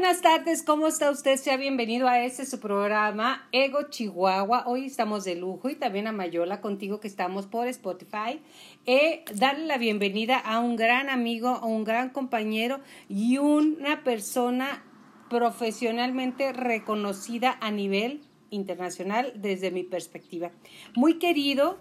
[0.00, 1.36] buenas tardes, ¿cómo está usted?
[1.36, 4.64] Sea bienvenido a este su programa Ego Chihuahua.
[4.66, 8.40] Hoy estamos de lujo y también a Mayola contigo que estamos por Spotify.
[8.86, 14.82] Eh, darle la bienvenida a un gran amigo, a un gran compañero y una persona
[15.28, 20.50] profesionalmente reconocida a nivel internacional desde mi perspectiva.
[20.96, 21.76] Muy querido,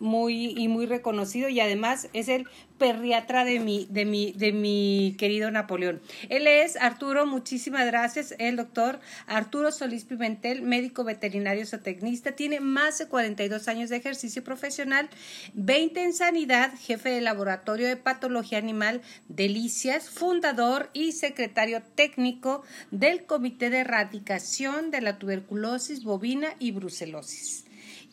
[0.00, 2.46] muy y muy reconocido y además es el
[2.78, 6.00] perriatra de mi, de mi, de mi querido Napoleón.
[6.28, 12.98] Él es Arturo, muchísimas gracias, el doctor Arturo Solís Pimentel, médico veterinario zootecnista, tiene más
[12.98, 15.08] de 42 años de ejercicio profesional,
[15.54, 23.24] 20 en sanidad, jefe de laboratorio de patología animal Delicias, fundador y secretario técnico del
[23.24, 27.64] Comité de Erradicación de la Tuberculosis Bovina y Brucelosis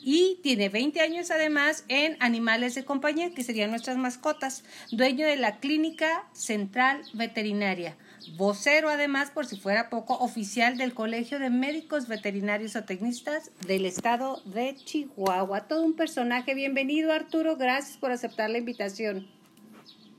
[0.04, 5.36] y tiene 20 años además en animales de compañía, que serían nuestras mascotas, dueño de
[5.36, 7.98] la Clínica Central Veterinaria,
[8.36, 13.86] vocero además, por si fuera poco, oficial del Colegio de Médicos Veterinarios o Tecnistas del
[13.86, 15.68] Estado de Chihuahua.
[15.68, 16.56] Todo un personaje.
[16.56, 19.30] Bienvenido Arturo, gracias por aceptar la invitación.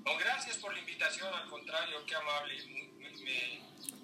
[0.05, 2.92] No, gracias por la invitación, al contrario, qué amable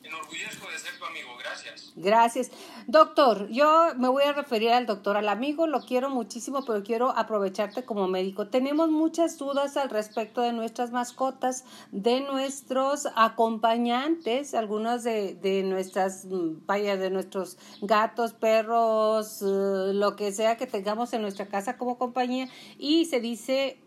[0.09, 1.92] enorgullezco de ser tu amigo, gracias.
[1.97, 2.51] Gracias.
[2.87, 7.17] Doctor, yo me voy a referir al doctor, al amigo, lo quiero muchísimo, pero quiero
[7.17, 8.48] aprovecharte como médico.
[8.48, 16.27] Tenemos muchas dudas al respecto de nuestras mascotas, de nuestros acompañantes, algunas de, de nuestras,
[16.67, 21.98] vaya, de nuestros gatos, perros, eh, lo que sea que tengamos en nuestra casa como
[21.98, 22.48] compañía,
[22.79, 23.79] y se dice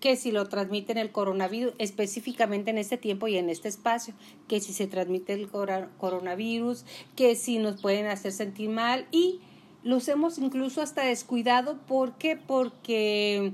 [0.00, 4.14] que si lo transmiten el coronavirus, específicamente en este tiempo y en este espacio,
[4.46, 6.84] que si se transmite el coronavirus,
[7.16, 9.40] que si nos pueden hacer sentir mal y
[9.82, 11.78] los hemos incluso hasta descuidado.
[11.86, 12.36] ¿Por qué?
[12.36, 13.52] Porque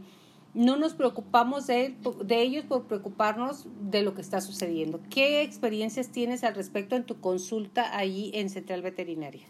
[0.52, 5.00] no nos preocupamos de, de ellos por preocuparnos de lo que está sucediendo.
[5.10, 9.46] ¿Qué experiencias tienes al respecto en tu consulta ahí en Central Veterinaria?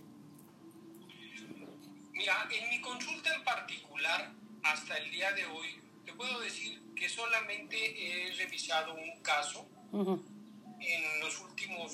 [2.13, 5.67] Mira, en mi consulta en particular, hasta el día de hoy,
[6.07, 11.93] te puedo decir solamente he revisado un caso en los últimos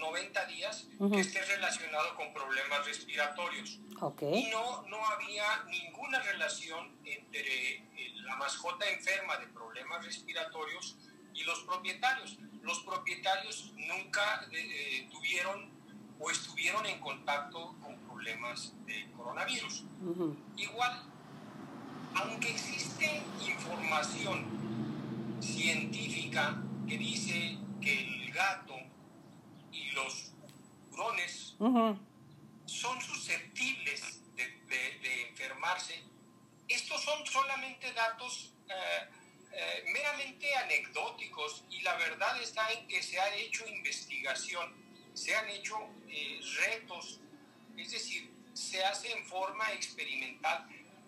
[0.00, 3.78] 90 días que esté relacionado con problemas respiratorios.
[4.32, 10.96] Y no, no había ninguna relación entre eh, la mascota enferma de problemas respiratorios
[11.34, 12.38] y los propietarios.
[12.62, 15.70] Los propietarios nunca eh, eh, tuvieron
[16.18, 19.84] o estuvieron en contacto con problemas de coronavirus.
[20.56, 21.15] Igual
[22.16, 24.46] aunque existe información
[25.40, 26.56] científica
[26.88, 28.74] que dice que el gato
[29.70, 30.32] y los
[30.90, 31.54] hurones
[32.64, 36.02] son susceptibles de, enfermarse,
[36.68, 39.08] estos son solamente datos eh,
[39.52, 44.74] eh, meramente anecdóticos y la verdad está en que se ha hecho investigación,
[45.14, 45.76] se han hecho
[46.08, 47.20] eh, retos,
[47.76, 50.66] es decir, se hace en forma experimental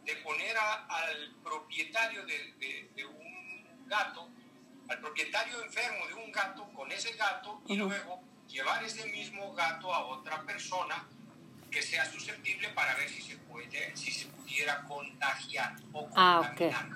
[0.08, 4.30] de poner al propietario de, un gato,
[4.88, 9.92] al propietario enfermo de un gato con ese gato y luego llevar ese mismo gato
[9.92, 11.06] a otra persona
[11.70, 16.88] que sea susceptible para ver si se puede, si se pudiera contagiar o ah, contaminar.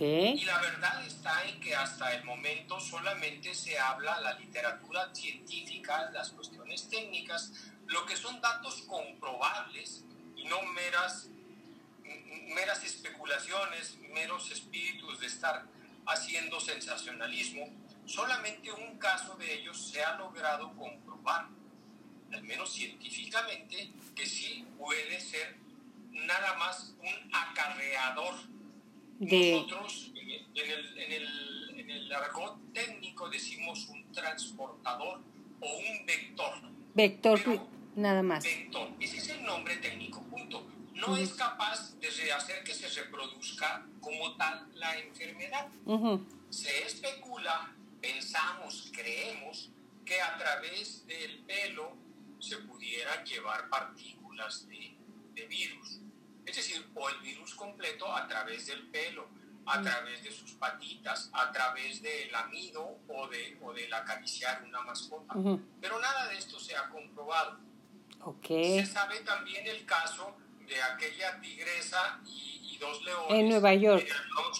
[0.00, 6.10] Y la verdad está en que hasta el momento solamente se habla la literatura científica,
[6.12, 7.52] las cuestiones técnicas,
[7.88, 10.04] lo que son datos comprobables
[10.36, 11.28] y no meras
[12.54, 15.66] meras especulaciones, meros espíritus de estar
[16.06, 17.68] haciendo sensacionalismo,
[18.06, 21.48] solamente un caso de ellos se ha logrado comprobar,
[22.32, 25.56] al menos científicamente, que sí puede ser
[26.10, 28.34] nada más un acarreador.
[29.18, 35.20] Nosotros en el, en, el, en, el, argot técnico decimos un transportador
[35.60, 36.52] o un vector.
[36.94, 37.40] Vector,
[37.96, 38.44] nada más.
[38.44, 43.86] Vector, ese es el nombre técnico, punto no es capaz de hacer que se reproduzca
[44.00, 45.68] como tal la enfermedad.
[46.50, 49.70] Se especula, pensamos, creemos
[50.04, 51.92] que a través del pelo
[52.38, 54.94] se pudieran llevar partículas de,
[55.48, 56.00] virus.
[56.46, 59.28] Es decir, o el virus completo a través del pelo,
[59.66, 64.80] a través de sus patitas, a través del amido o, de, o del acariciar una
[64.80, 65.34] mascota.
[65.80, 67.58] Pero nada de esto se ha comprobado.
[68.46, 70.35] Se sabe también el caso
[70.66, 73.40] de aquella tigresa y, dos leones.
[73.40, 74.06] En Nueva York.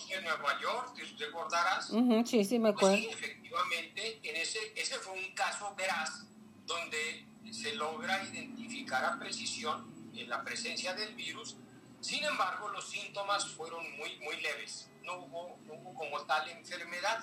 [0.08, 1.92] En Nueva York, te recordarás.
[2.24, 2.96] sí, sí, me pues acuerdo.
[2.96, 6.24] sí, efectivamente, en ese, ese fue un caso veraz
[6.64, 11.56] donde se logra identificar a precisión en la presencia del virus.
[12.00, 14.88] Sin embargo, los síntomas fueron muy, muy leves.
[15.04, 17.22] No hubo, no hubo como tal enfermedad.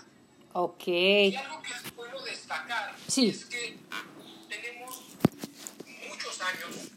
[0.53, 0.87] Ok.
[0.87, 3.79] Y algo que bueno destacar es que
[4.47, 5.13] tenemos
[6.43, 6.91] años,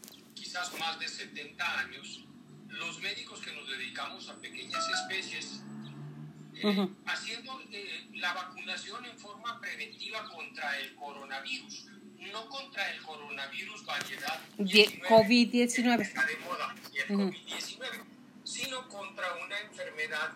[0.56, 2.24] quizás más de 70 años,
[2.68, 5.62] los médicos que nos dedicamos a pequeñas especies,
[6.54, 11.86] eh, haciendo eh, la vacunación en forma preventiva contra el coronavirus,
[12.32, 18.04] no contra el coronavirus variedad COVID-19, de moda, el COVID-19,
[18.42, 20.32] sino contra una enfermedad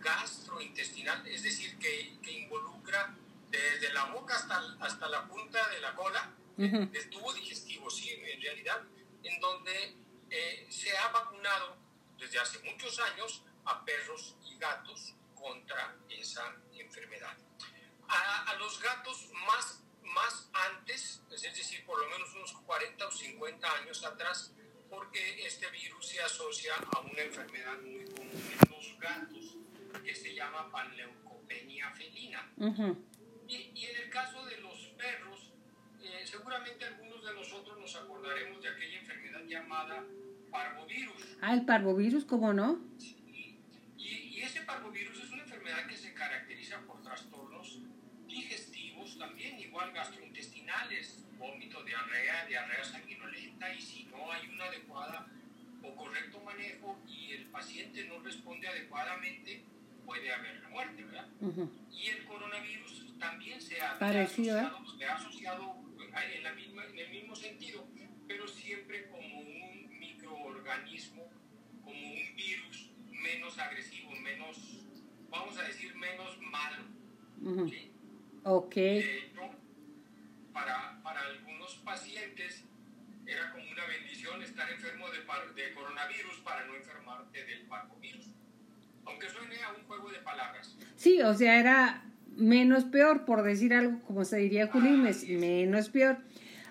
[0.00, 3.16] gastrointestinal, es decir, que, que involucra
[3.50, 8.40] desde la boca hasta, hasta la punta de la cola, el tubo digestivo, sí, en
[8.40, 8.82] realidad,
[9.42, 9.96] donde
[10.30, 11.76] eh, se ha vacunado
[12.16, 17.36] desde hace muchos años a perros y gatos contra esa enfermedad.
[18.08, 23.10] A, a los gatos más, más antes, es decir, por lo menos unos 40 o
[23.10, 24.52] 50 años atrás,
[24.88, 29.56] porque este virus se asocia a una enfermedad muy común en los gatos
[30.04, 32.48] que se llama panleucopenia felina.
[33.48, 35.50] y, y, en el caso de los perros,
[36.00, 40.04] eh, seguramente algunos de nosotros nos acordaremos de aquella enfermedad llamada
[40.50, 41.36] parvovirus.
[41.40, 42.80] Ah, el parvovirus, ¿cómo no?
[42.98, 43.56] Y,
[43.96, 47.78] y, ese parvovirus es una enfermedad que se caracteriza por trastornos
[48.26, 55.26] digestivos, también igual gastrointestinales, vómito, diarrea, diarrea sanguinolenta, y si no hay una adecuada
[55.82, 59.62] o correcto manejo y el paciente no responde adecuadamente,
[60.04, 61.28] puede haber la muerte, ¿verdad?
[61.92, 64.98] Y el coronavirus también se ha, Parecido, asociado, ¿eh?
[64.98, 65.81] se ha asociado
[66.20, 67.86] en, la misma, en el mismo sentido,
[68.26, 71.30] pero siempre como un microorganismo,
[71.82, 74.84] como un virus menos agresivo, menos,
[75.30, 76.84] vamos a decir, menos malo.
[77.68, 77.92] ¿sí?
[78.44, 78.74] Ok.
[78.74, 79.50] De hecho,
[80.52, 82.64] para, para algunos pacientes
[83.26, 85.18] era como una bendición estar enfermo de,
[85.62, 88.26] de coronavirus para no enfermarte del parvovirus.
[89.04, 90.76] Aunque suene a un juego de palabras.
[90.96, 92.04] Sí, o sea, era
[92.36, 95.36] menos peor, por decir algo como se diría Julín, sí.
[95.36, 96.18] menos peor.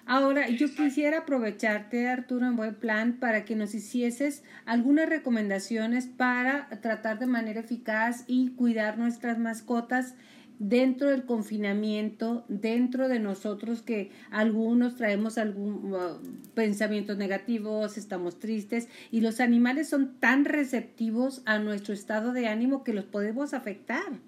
[0.05, 6.67] Ahora, yo quisiera aprovecharte, Arturo, en buen plan, para que nos hicieses algunas recomendaciones para
[6.81, 10.15] tratar de manera eficaz y cuidar nuestras mascotas
[10.63, 16.21] dentro del confinamiento, dentro de nosotros que algunos traemos algún uh,
[16.53, 22.83] pensamientos negativos, estamos tristes y los animales son tan receptivos a nuestro estado de ánimo
[22.83, 24.19] que los podemos afectar.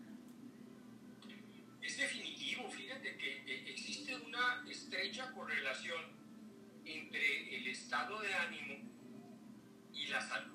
[1.84, 6.02] Es definitivo, fíjate que eh, existe una estrecha correlación
[6.84, 8.90] entre el estado de ánimo
[9.94, 10.54] y la salud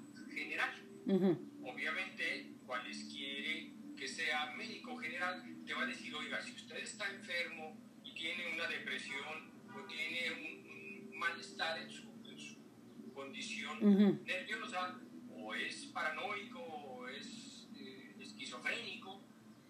[1.08, 1.32] general.
[1.32, 1.68] Ujú.
[1.70, 7.76] Obviamente, cualesquiera que sea médico general te va a decir, oiga, si usted está enfermo
[8.04, 14.24] y tiene una depresión o tiene un, un malestar en su, en su condición Ujú.
[14.24, 15.00] nerviosa,
[15.30, 19.24] o es paranoico, o es eh, esquizofrénico,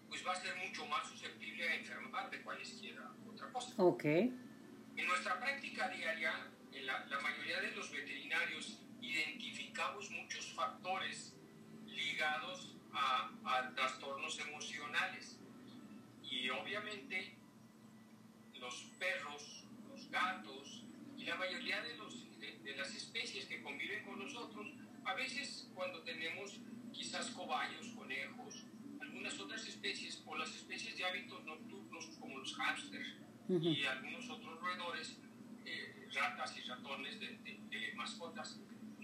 [0.07, 3.73] pues va a ser mucho más susceptible a enfermar de cualesquiera otra cosa.
[3.77, 4.05] Ok.
[4.05, 6.33] En nuestra práctica diaria,
[6.73, 10.28] en la, la mayoría de los veterinarios identificamos muchos
[10.63, 11.33] factores
[11.85, 15.39] ligados a, a trastornos emocionales.
[16.21, 17.37] Y obviamente
[18.59, 20.83] los perros, los gatos
[21.17, 24.67] y la mayoría de, los, de, de las especies que conviven con nosotros,
[25.05, 26.59] a veces cuando tenemos
[26.91, 28.65] quizás cobayos, conejos,
[28.99, 33.15] algunas otras especies o las especies de hábitos nocturnos como los hámsters
[33.47, 33.69] Ujú.
[33.69, 35.17] y algunos otros roedores,
[35.65, 38.59] eh, ratas y ratones de, de- de mascotas,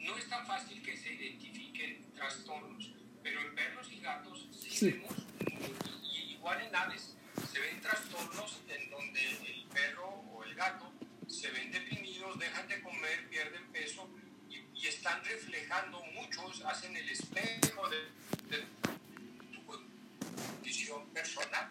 [0.05, 2.91] no es tan fácil que se identifiquen trastornos,
[3.23, 4.91] pero en perros y gatos sí, Sí.
[4.91, 5.13] vemos,
[6.03, 7.15] y, igual en aves,
[7.51, 10.91] se ven trastornos en donde el perro o el gato
[11.27, 14.09] se ven deprimidos, dejan de comer, pierden peso
[14.49, 17.97] y, y están reflejando, muchos hacen el espejo de,
[18.49, 18.63] de
[19.53, 21.69] tu condición personal.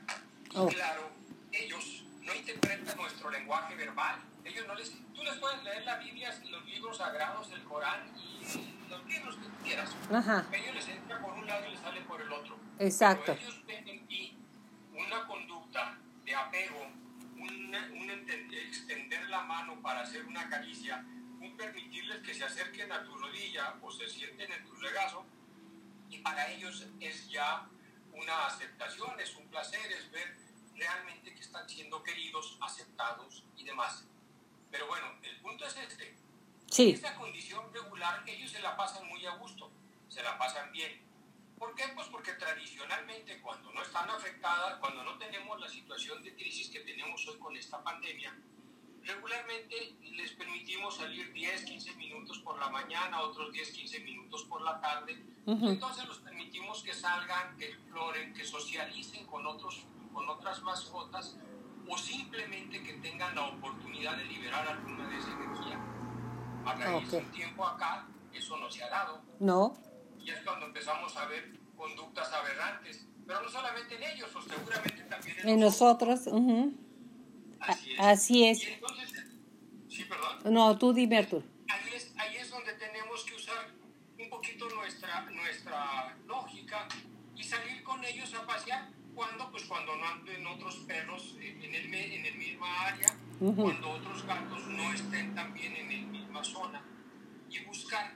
[0.51, 0.69] Y Oh.
[0.69, 1.11] claro,
[1.53, 4.21] ellos no interpretan nuestro lenguaje verbal.
[4.45, 8.91] Ellos no les, tú les puedes leer la Biblia, los libros sagrados, el Corán y
[8.91, 9.91] los libros que quieras.
[10.13, 10.45] Ajá.
[10.53, 12.59] Ellos les entra por un lado y les sale por el otro.
[12.79, 13.33] Exacto.
[13.35, 14.37] Pero ellos ven en ti
[14.93, 16.87] una conducta de apego,
[17.37, 17.75] un
[18.11, 21.05] ente- extender la mano para hacer una caricia,
[21.41, 25.25] un permitirles que se acerquen a tu rodilla o se sienten en tu regazo,
[26.11, 27.67] y para ellos es ya
[28.13, 30.37] una aceptación, es un placer, es ver
[30.77, 34.07] realmente que están siendo queridos, aceptados y demás.
[34.75, 36.17] Pero bueno, el punto es este.
[36.69, 36.91] Sí.
[36.91, 39.71] Esa condición regular, ellos se la pasan muy a gusto,
[40.09, 41.01] se la pasan bien.
[41.57, 41.85] ¿Por qué?
[41.95, 46.81] Pues porque tradicionalmente cuando no están afectadas, cuando no tenemos la situación de crisis que
[46.81, 48.37] tenemos hoy con esta pandemia,
[49.05, 54.61] regularmente les permitimos salir 10, 15 minutos por la mañana, otros 10, 15 minutos por
[54.63, 55.23] la tarde.
[55.47, 55.67] Ujú.
[55.67, 61.37] Y entonces los permitimos que salgan, que exploren, que socialicen con, otros, con otras mascotas
[61.89, 65.81] o simplemente que tengan la oportunidad de liberar alguna de esa energía.
[66.65, 69.23] A raíz de un tiempo acá, eso no se ha dado.
[69.39, 69.77] No.
[70.19, 73.07] Y es cuando empezamos a ver conductas aberrantes.
[73.27, 76.27] Pero no solamente en ellos, o seguramente también en, en nosotros.
[77.61, 78.01] Así es.
[78.01, 78.63] Así es.
[78.63, 79.25] Y entonces,
[79.89, 80.53] sí, perdón.
[80.53, 81.45] No, tú dime, Arturo.
[81.69, 83.71] Ahí es, ahí es donde tenemos que usar
[84.19, 86.87] un poquito nuestra, nuestra lógica
[87.35, 88.89] y salir con ellos a pasear.
[89.15, 94.25] Cuando Pues cuando no anden otros perros en el, en el misma área, cuando otros
[94.27, 96.83] gatos no estén también en la misma zona
[97.49, 98.15] y buscar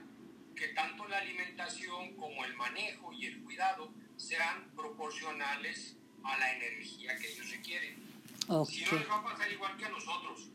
[0.55, 7.17] que tanto la alimentación como el manejo y el cuidado sean proporcionales a la energía
[7.17, 7.95] que ellos requieren.
[8.67, 10.49] Si no les va a pasar igual que a nosotros.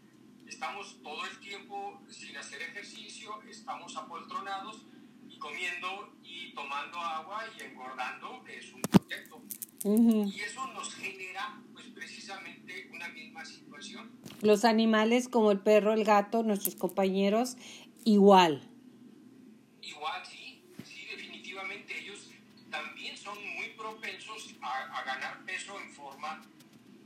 [0.46, 4.82] Estamos todo el tiempo sin hacer ejercicio, estamos apoltronados
[5.28, 8.82] y comiendo y tomando agua y engordando, que es un
[9.84, 14.10] Y eso nos genera pues precisamente una misma situación.
[14.40, 17.58] Los animales como el perro, el gato, nuestros compañeros,
[18.04, 18.66] igual.
[19.82, 22.30] Igual, sí, sí, definitivamente ellos
[22.70, 26.42] también son muy propensos a, a ganar peso en forma,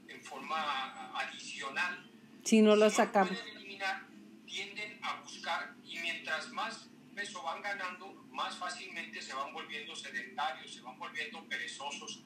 [0.06, 2.08] en forma adicional.
[2.44, 3.32] Si no lo sacamos.
[3.32, 4.06] No eliminar,
[4.46, 10.72] tienden a buscar y mientras más peso van ganando, más fácilmente se van volviendo sedentarios,
[10.72, 12.22] se van volviendo perezosos,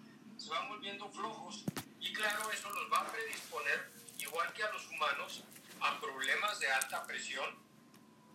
[0.53, 1.65] van volviendo flojos.
[2.01, 5.45] Y claro, eso los va a predisponer, igual que a los humanos,
[5.81, 7.59] a problemas de alta presión,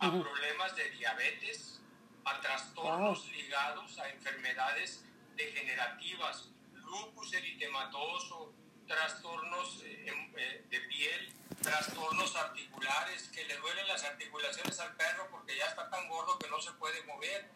[0.00, 1.80] a problemas de diabetes,
[2.24, 5.04] a trastornos ligados a enfermedades
[5.36, 8.52] degenerativas, lupus eritematoso,
[8.86, 10.06] trastornos eh,
[10.36, 11.32] eh, de piel,
[11.62, 16.48] trastornos articulares, que le duelen las articulaciones al perro porque ya está tan gordo que
[16.48, 17.50] no se puede mover.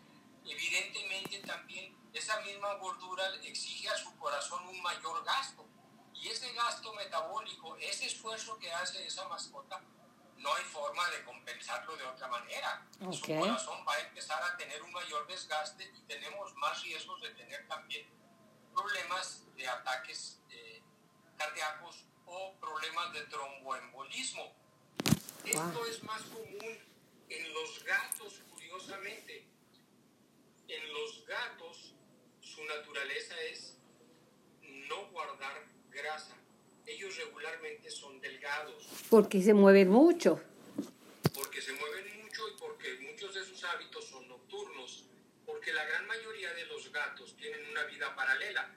[0.45, 5.66] Evidentemente también esa misma gordura exige a su corazón un mayor gasto.
[6.14, 9.83] Y ese gasto metabólico, ese esfuerzo que hace esa mascota,
[10.37, 12.87] no hay forma de compensarlo de otra manera.
[13.12, 17.31] Su corazón va a empezar a tener un mayor desgaste y tenemos más riesgos de
[17.31, 18.07] tener también
[18.75, 20.83] problemas de ataques eh,
[21.37, 24.52] cardíacos o problemas de tromboembolismo.
[25.45, 26.78] Esto es más común
[27.28, 29.47] en los gatos, curiosamente.
[30.69, 31.95] En los gatos,
[32.54, 33.76] su naturaleza es
[34.88, 36.37] no guardar grasa.
[36.87, 38.87] Ellos regularmente son delgados.
[39.09, 40.40] Porque se mueven mucho.
[41.35, 45.06] Porque se mueven mucho y porque muchos de sus hábitos son nocturnos.
[45.47, 48.71] Porque la gran mayoría de los gatos tienen una vida paralela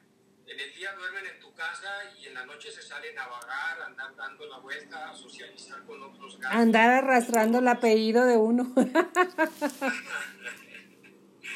[0.48, 1.90] en el día duermen en tu casa
[2.20, 5.84] y en la noche se salen a vagar, a andar dando la vuelta, a socializar
[5.86, 6.56] con otros gatos.
[6.56, 8.72] Andar arrastrando el apellido de uno.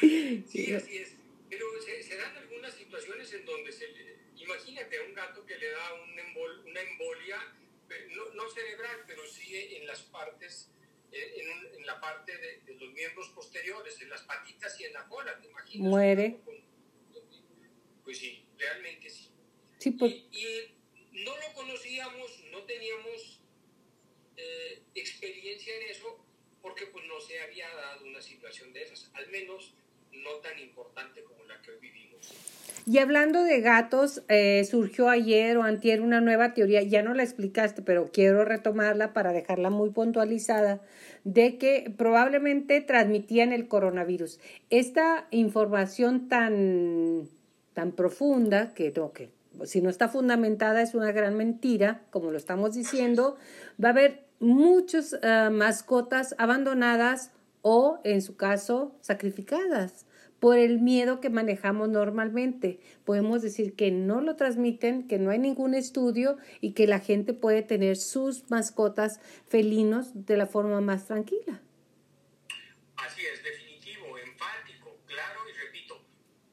[0.00, 1.14] sí, así es.
[1.48, 3.86] Pero se, dan algunas situaciones en donde se
[4.36, 6.10] imagínate a un gato que le da un
[6.66, 7.38] una embolia,
[7.90, 10.70] eh, no, no, cerebral, pero sí en las partes,
[11.12, 14.92] eh, en, en la parte de, de, los miembros posteriores, en las patitas y en
[14.92, 15.88] la cola, ¿te imaginas?
[15.88, 16.40] Muere.
[18.04, 19.30] Pues sí, realmente sí.
[19.78, 20.12] sí pues...
[20.12, 20.76] y,
[21.12, 23.40] no lo conocíamos, no teníamos
[24.36, 26.24] eh, experiencia en eso,
[26.62, 29.74] porque pues no se había dado una situación de esas, al menos
[30.12, 32.32] no tan importante como la que hoy vivimos.
[32.86, 37.22] Y hablando de gatos, eh, surgió ayer o antier una nueva teoría, ya no la
[37.22, 40.80] explicaste, pero quiero retomarla para dejarla muy puntualizada,
[41.24, 44.40] de que probablemente transmitían el coronavirus.
[44.70, 47.28] Esta información tan
[47.74, 49.30] tan profunda que, que
[49.64, 53.36] si no está fundamentada es una gran mentira, como lo estamos diciendo,
[53.82, 57.30] va a haber muchas uh, mascotas abandonadas
[57.62, 60.06] o, en su caso, sacrificadas
[60.40, 62.80] por el miedo que manejamos normalmente.
[63.04, 67.34] Podemos decir que no lo transmiten, que no hay ningún estudio y que la gente
[67.34, 71.62] puede tener sus mascotas felinos de la forma más tranquila.
[72.96, 76.02] Así es, definitivo, enfático, claro y repito,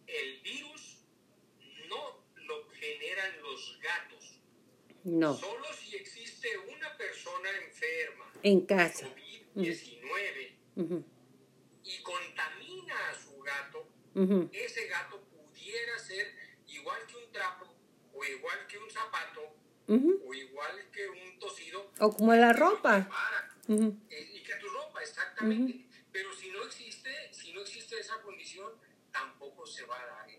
[0.06, 1.06] el virus
[1.90, 4.42] no lo generan los gatos.
[5.06, 5.34] No.
[5.34, 9.08] Solo si existe una persona enferma en casa.
[9.56, 11.04] COVID-19
[11.84, 12.57] y contamina a su
[14.26, 16.34] gato, ese gato pudiera ser
[16.68, 17.66] igual que un trapo,
[18.14, 19.56] o igual que un zapato,
[19.88, 21.92] o igual que un tosido.
[22.00, 23.10] O como la ropa.
[23.70, 25.86] Eh, y que tu ropa, exactamente.
[26.12, 28.74] Pero si no existe, si no existe esa condición,
[29.12, 30.30] tampoco se va a dar.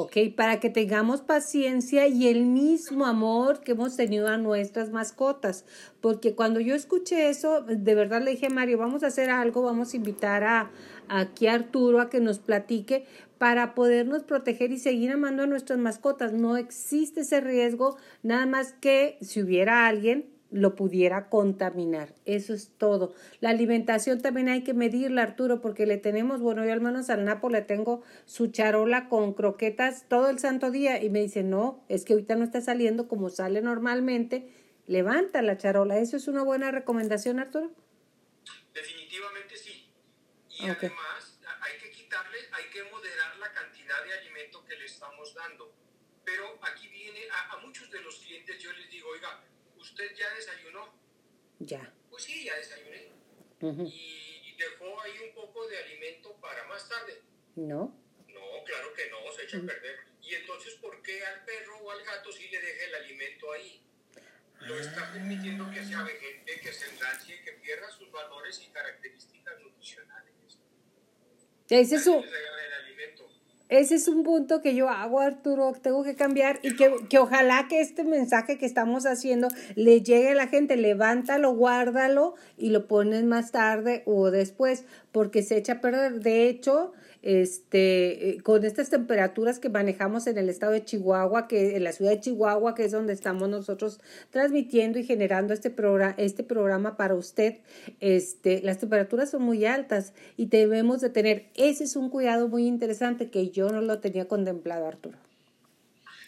[0.00, 5.64] Ok, para que tengamos paciencia y el mismo amor que hemos tenido a nuestras mascotas.
[6.00, 9.62] Porque cuando yo escuché eso, de verdad le dije a Mario, vamos a hacer algo,
[9.62, 10.70] vamos a invitar a,
[11.08, 13.06] aquí a Arturo a que nos platique
[13.38, 16.32] para podernos proteger y seguir amando a nuestras mascotas.
[16.32, 22.14] No existe ese riesgo, nada más que si hubiera alguien lo pudiera contaminar.
[22.24, 23.14] Eso es todo.
[23.40, 27.24] La alimentación también hay que medirla, Arturo, porque le tenemos, bueno, yo al menos al
[27.24, 31.84] Napo le tengo su charola con croquetas todo el santo día y me dice, no,
[31.88, 34.48] es que ahorita no está saliendo como sale normalmente.
[34.86, 35.98] Levanta la charola.
[35.98, 37.70] ¿Eso es una buena recomendación, Arturo?
[38.72, 39.92] Definitivamente sí.
[40.48, 45.34] Y además hay que quitarle, hay que moderar la cantidad de alimento que le estamos
[45.34, 45.74] dando.
[46.24, 49.44] Pero aquí viene, a, a muchos de los clientes yo les digo, oiga,
[49.98, 50.94] ¿usted ya desayunó?
[51.58, 51.92] Ya.
[52.10, 53.10] Pues sí, ya desayuné.
[53.60, 57.22] y, dejó ahí un poco de alimento para más tarde.
[57.54, 57.94] No.
[58.26, 59.98] No, claro que no, se echa a perder.
[60.20, 63.82] Y entonces, ¿por qué al perro o al gato sí le deja el alimento ahí?
[64.62, 69.60] Lo está permitiendo que se avejente, que se enganche, que pierda sus valores y características
[69.60, 70.34] nutricionales.
[71.68, 72.24] Ese es su...
[73.68, 77.66] Ese es un punto que yo hago, Arturo, tengo que cambiar y que, que, ojalá
[77.68, 82.88] que este mensaje que estamos haciendo le llegue a la gente, levántalo, guárdalo y lo
[82.88, 86.20] pones más tarde o después, porque se echa a perder.
[86.20, 86.92] De hecho,
[87.28, 91.92] este, eh, con estas temperaturas que manejamos en el estado de Chihuahua, que en la
[91.92, 96.96] ciudad de Chihuahua, que es donde estamos nosotros transmitiendo y generando este programa, este programa
[96.96, 97.60] para usted,
[98.00, 102.66] este, las temperaturas son muy altas y debemos de tener, ese es un cuidado muy
[102.66, 105.18] interesante que yo no lo tenía contemplado, Arturo.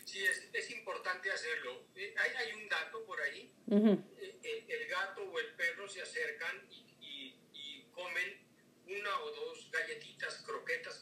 [0.05, 1.81] Sí, es, es importante hacerlo.
[1.97, 3.51] Eh, hay, hay, un dato por ahí.
[3.71, 6.57] Eh, el, gato o el perro se acercan
[7.01, 8.51] y, y comen
[8.91, 11.01] una o dos galletitas, croquetas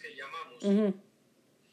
[0.59, 0.95] que llamamos,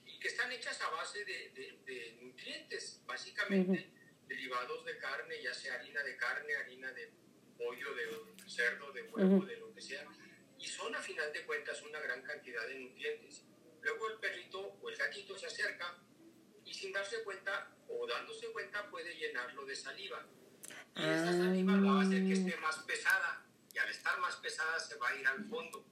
[0.06, 3.92] y que están hechas a base de, de, nutrientes, básicamente
[4.28, 7.12] derivados de carne, ya sea harina de carne, harina de
[7.58, 10.06] pollo, de cerdo, de huevo, de lo que sea,
[10.60, 13.44] y son a final de cuentas una gran cantidad de nutrientes.
[13.82, 15.98] Luego el perrito o el gatito se acerca
[16.66, 20.26] y sin darse cuenta o dándose cuenta puede llenarlo de saliva.
[20.96, 24.80] Y esa saliva va a hacer que esté más pesada y al estar más pesada
[24.80, 25.86] se va a ir al fondo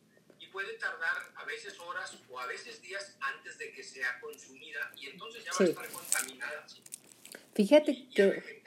[0.53, 5.07] puede tardar a veces horas o a veces días antes de que sea consumida y
[5.07, 6.65] entonces ya va a estar contaminada.
[7.55, 8.61] Fíjate que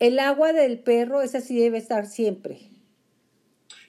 [0.00, 2.70] el agua del perro es así debe estar siempre.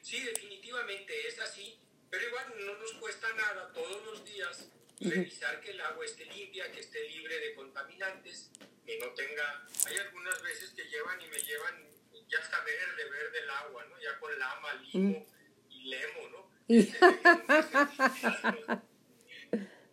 [0.01, 5.71] Sí, definitivamente es así, pero igual no nos cuesta nada todos los días revisar que
[5.71, 8.51] el agua esté limpia, que esté libre de contaminantes,
[8.85, 9.67] que no tenga...
[9.85, 11.87] Hay algunas veces que llevan y me llevan,
[12.27, 14.01] ya está verde, verde el agua, ¿no?
[14.01, 15.25] Ya con lama, limo
[15.69, 16.26] y lemo.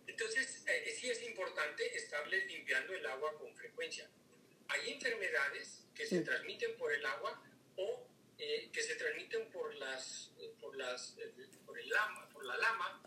[0.07, 4.09] Entonces, eh, sí es importante estarles limpiando el agua con frecuencia.
[4.67, 7.41] Hay enfermedades que se transmiten por el agua
[7.77, 8.05] o
[8.37, 11.15] eh, que se transmiten por las por las
[11.65, 13.01] por el lama, por la lama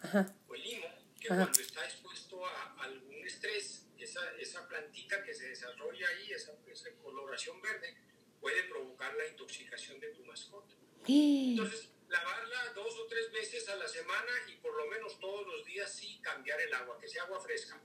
[0.46, 0.87] o el limo,
[1.20, 6.54] que cuando está expuesto a, algún estrés, esa, esa plantita que se desarrolla ahí, esa,
[6.72, 7.94] esa coloración verde,
[8.40, 10.74] puede provocar la intoxicación de tu mascota.
[11.07, 15.64] Entonces, lavarla dos o tres veces a la semana y por lo menos todos los
[15.64, 17.80] días sí cambiar el agua, que sea agua fresca.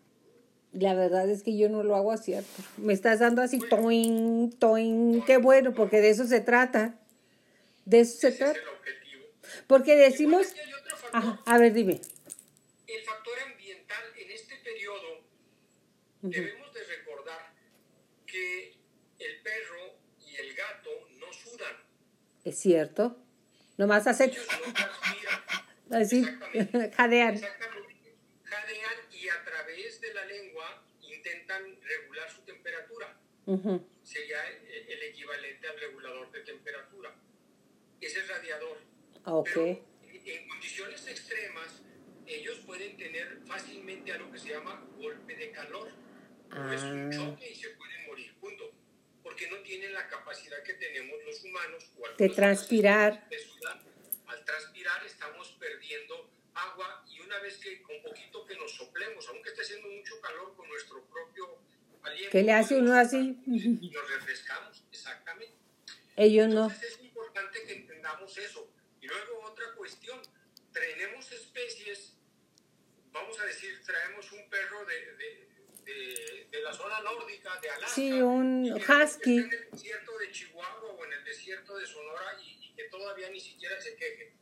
[0.72, 2.34] La verdad es que yo no lo hago así.
[2.78, 5.24] Me estás dando así, toin, toin.
[5.24, 7.00] Qué bueno, porque de eso se trata.
[7.86, 8.58] De eso se trata.
[8.58, 9.26] Es el objetivo.
[9.68, 10.48] Porque decimos...
[11.14, 12.02] a ver, dime.
[12.88, 15.22] El factor ambiental en este periodo,
[16.22, 17.54] debemos de recordar
[18.26, 18.76] que
[19.20, 21.76] el perro y el gato no sudan.
[22.44, 23.23] Es cierto.
[23.78, 24.32] Nomás hacen...
[25.92, 26.24] Así,
[26.98, 27.40] jadean.
[28.44, 33.16] Jadean y a través de la lengua intentan regular su temperatura.
[34.04, 37.14] Sería el, equivalente al regulador de temperatura.
[38.02, 38.78] Ese es radiador.
[39.26, 39.84] Ah, okay.
[40.02, 41.82] Pero en condiciones extremas,
[42.26, 45.90] ellos pueden tener fácilmente algo que se llama golpe de calor.
[46.74, 47.16] Es un ah.
[47.16, 47.83] choque y se punto
[49.44, 51.90] porque no tienen la capacidad que tenemos los humanos.
[52.18, 53.28] de transpirar.
[54.28, 59.50] Al transpirar estamos perdiendo agua y una vez que con poquito que nos soplemos, aunque
[59.50, 61.58] esté haciendo mucho calor con nuestro propio
[62.04, 62.32] aliento.
[62.32, 63.38] ¿Qué le hace uno así?
[63.46, 65.56] Y nos refrescamos, exactamente.
[66.16, 66.66] Ellos no.
[66.66, 68.70] Entonces es importante que entendamos eso.
[69.02, 70.22] Y luego otra cuestión,
[70.72, 72.14] tenemos especies,
[73.12, 75.43] vamos a decir, traemos un perro de de,
[75.94, 77.96] de, la zona nórdica de Alaska.
[77.96, 79.38] Sí, un husky.
[79.38, 83.40] en el desierto de Chihuahua o en el desierto de Sonora y, que todavía ni
[83.40, 84.34] siquiera se queje.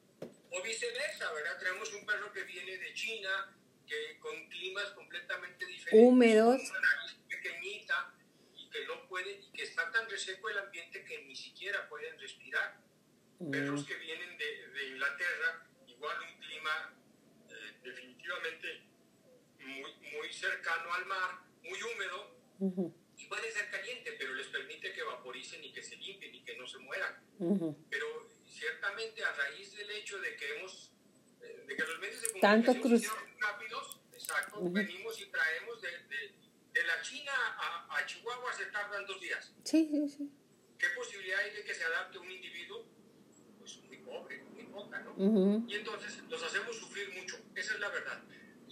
[0.51, 1.57] O viceversa, ¿verdad?
[1.59, 3.53] Tenemos un perro que viene de China,
[3.87, 6.07] que con climas completamente diferentes.
[6.07, 6.61] Húmedos.
[6.61, 8.13] Una nariz pequeñita
[8.55, 12.17] y que no puede, y que está tan reseco el ambiente que ni siquiera pueden
[12.19, 12.79] respirar.
[13.39, 13.51] Mm.
[13.51, 16.93] Perros que vienen de, de, Inglaterra, igual un clima
[17.49, 18.83] eh, definitivamente
[19.59, 22.19] muy, muy cercano al mar, muy húmedo,
[23.17, 26.77] y puede ser caliente, pero les permite que vaporicen y que se limpien y se
[26.80, 27.13] mueran.
[27.89, 30.91] Pero ciertamente a raíz del hecho de que hemos,
[31.41, 36.34] eh, de que los medios de comunicación son rápidos, exacto, venimos y traemos de, de,
[36.73, 39.54] de la China a, a, Chihuahua se tardan dos días.
[39.63, 40.32] Sí, sí, sí.
[40.77, 42.86] ¿Qué posibilidad hay de que se adapte un individuo?
[43.60, 45.65] Pues muy pobre, muy poca, ¿no?
[45.67, 48.23] Y entonces los hacemos sufrir mucho, esa es la verdad.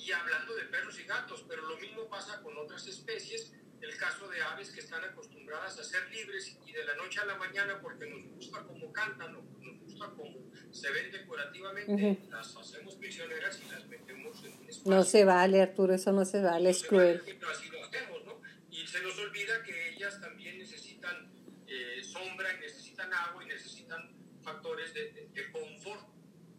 [0.09, 4.27] Y hablando de perros y gatos, pero lo mismo pasa con otras especies el caso
[4.27, 7.79] de aves que están acostumbradas a ser libres y de la noche a la mañana
[7.79, 13.61] porque nos gusta cómo cantan o nos gusta cómo se ven decorativamente, las hacemos prisioneras
[13.63, 14.91] y las metemos en un espacio.
[14.91, 17.21] No se vale, Arturo, eso no se vale, es cruel.
[17.23, 18.41] pero así lo hacemos, ¿no?
[18.71, 21.31] Y se nos olvida que ellas también necesitan
[21.67, 24.09] eh, sombra y necesitan agua y necesitan
[24.41, 26.01] factores de, de, confort.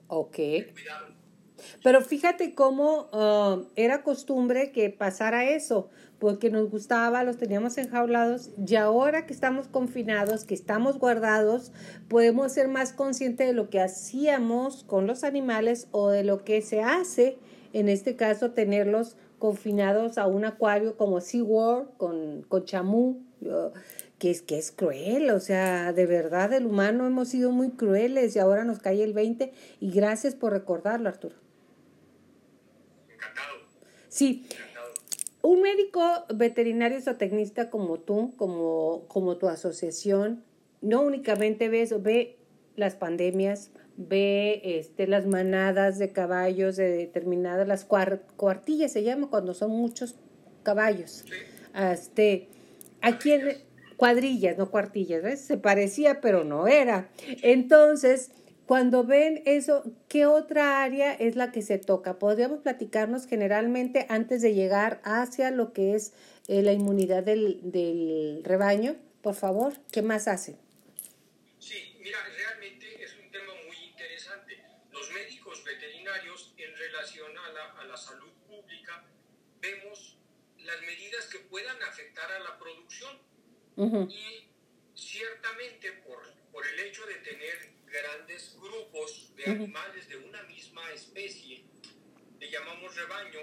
[0.06, 0.36] Ok.
[0.36, 1.19] De cuidado.
[1.82, 5.88] Pero fíjate cómo uh, era costumbre que pasara eso,
[6.18, 11.72] porque nos gustaba, los teníamos enjaulados y ahora que estamos confinados, que estamos guardados,
[12.08, 16.60] podemos ser más conscientes de lo que hacíamos con los animales o de lo que
[16.60, 17.38] se hace,
[17.72, 23.22] en este caso, tenerlos confinados a un acuario como SeaWorld con, con chamú,
[24.18, 28.36] que es que es cruel, o sea, de verdad el humano hemos sido muy crueles
[28.36, 31.49] y ahora nos cae el 20 y gracias por recordarlo, Arturo.
[34.10, 34.44] Sí.
[35.40, 36.02] Un médico
[36.34, 40.44] veterinario zootecnista como tú, como, como tu asociación,
[40.82, 42.36] no únicamente ve eso, ve
[42.76, 49.54] las pandemias, ve este, las manadas de caballos de determinadas, las cuartillas se llama cuando
[49.54, 50.16] son muchos
[50.62, 51.24] caballos.
[51.24, 51.32] Sí.
[51.74, 52.48] Este,
[53.00, 53.58] aquí en
[53.96, 55.40] cuadrillas, no cuartillas, ¿ves?
[55.40, 57.08] Se parecía, pero no era.
[57.42, 58.32] Entonces,
[58.70, 62.20] cuando ven eso, ¿qué otra área es la que se toca?
[62.20, 66.12] ¿Podríamos platicarnos generalmente antes de llegar hacia lo que es
[66.46, 68.94] eh, la inmunidad del, del, rebaño?
[69.22, 70.56] Por favor, ¿qué más hacen?
[71.58, 74.62] Sí, mira, realmente es un tema muy interesante.
[74.92, 79.04] Los médicos veterinarios en relación a la, a la salud pública
[79.60, 80.16] vemos
[80.58, 83.18] las medidas que puedan afectar a la producción.
[83.74, 84.12] Uh -huh.
[84.12, 84.48] Y
[85.00, 86.20] ciertamente por,
[86.52, 91.64] por el hecho de tener grandes grupos de animales de una misma especie,
[92.38, 93.40] le llamamos rebaño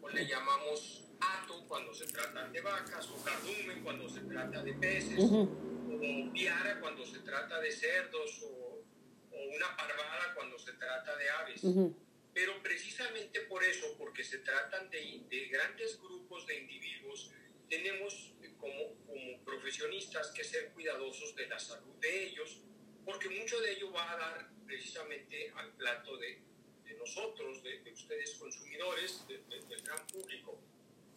[0.00, 4.72] o le llamamos hato cuando se trata de vacas, o cardumen cuando se trata de
[4.74, 6.28] peces, uh -huh.
[6.28, 8.84] o piara cuando se trata de cerdos, o,
[9.32, 11.64] o, una parvada cuando se trata de aves.
[11.64, 11.96] Uh -huh.
[12.34, 17.32] Pero precisamente por eso, porque se tratan de, de grandes grupos de individuos,
[17.68, 18.34] tenemos
[18.66, 22.60] como, como profesionistas que ser cuidadosos de la salud de ellos,
[23.04, 26.40] porque mucho de ello va a dar precisamente al plato de,
[26.84, 30.60] de nosotros, de, de, ustedes consumidores, de, del gran público.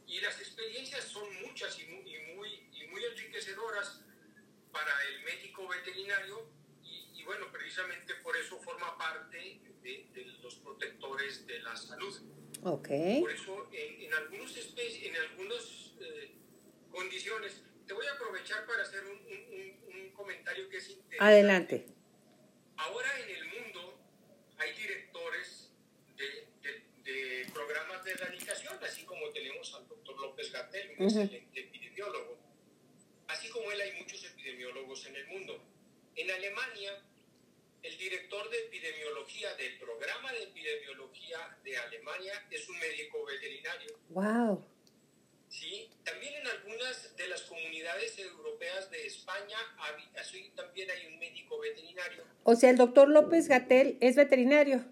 [0.06, 4.02] Y las experiencias son muchas y muy, y muy, y muy enriquecedoras
[4.72, 6.48] para el médico veterinario
[6.84, 12.16] y, y, bueno, precisamente por eso forma parte de, los protectores de la salud.
[12.62, 13.22] Okay.
[13.22, 16.36] Por eso en, en algunos especies, en algunas eh,
[17.00, 17.54] condiciones,
[17.88, 21.18] te voy a aprovechar para hacer un, un, un, comentario que es interesante.
[21.24, 21.86] Adelante.
[22.76, 23.98] Ahora en el mundo
[24.58, 25.72] hay directores
[26.18, 26.28] de,
[26.62, 26.72] de,
[27.10, 31.24] de programas de erradicación, así como tenemos al doctor López Gatel, un uh -huh.
[31.24, 32.38] excelente epidemiólogo.
[33.28, 35.54] Así como él hay muchos epidemiólogos en el mundo.
[36.16, 36.92] En Alemania,
[37.82, 43.92] el director de epidemiología del programa de epidemiología de Alemania es un médico veterinario.
[44.10, 44.79] ¡Wow!
[45.50, 49.58] Sí, también en algunas de las comunidades europeas de España
[50.20, 52.24] así también hay un médico veterinario.
[52.44, 54.86] O sea, el doctor López Gatel es veterinario.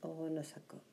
[0.00, 0.83] Oh, no sacó.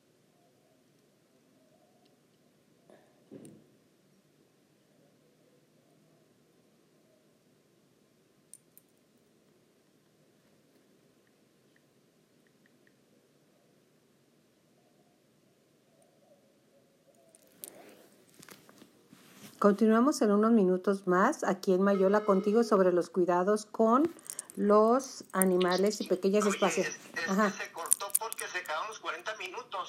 [19.62, 24.12] Continuamos en unos minutos más aquí en Mayola contigo sobre los cuidados con
[24.56, 26.88] los animales y pequeños Oye, espacios.
[26.88, 27.48] Es, es Ajá.
[27.52, 29.88] se cortó porque se quedaron los 40 minutos.